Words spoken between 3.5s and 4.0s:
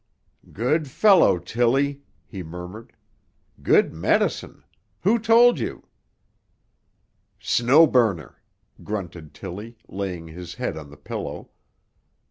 "Good